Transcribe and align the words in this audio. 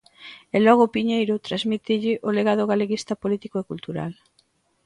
E 0.55 0.57
logo 0.67 0.91
Piñeiro 0.95 1.43
transmítelle 1.47 2.13
o 2.27 2.29
legado 2.37 2.67
galeguista 2.71 3.13
político 3.23 3.55
e 3.59 3.67
cultural. 3.71 4.11